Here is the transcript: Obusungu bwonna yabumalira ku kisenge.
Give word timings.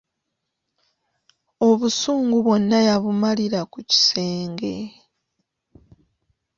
Obusungu 1.69 2.37
bwonna 2.45 2.77
yabumalira 2.87 3.61
ku 3.71 3.79
kisenge. 3.89 4.75